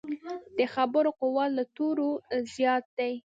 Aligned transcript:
د 0.57 0.59
خبرو 0.73 1.09
قوت 1.19 1.49
له 1.57 1.63
تورو 1.75 2.09
زیات 2.55 2.85
دی. 2.97 3.13